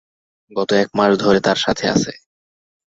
[0.51, 2.11] গত এক মাস ধরে তার সাথে আছে।